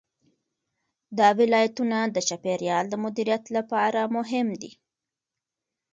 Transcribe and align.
دا 1.17 1.27
ولایتونه 1.39 1.97
د 2.15 2.17
چاپیریال 2.27 2.85
د 2.89 2.95
مدیریت 3.03 3.43
لپاره 3.55 4.01
مهم 4.15 4.47
دي. 4.61 4.71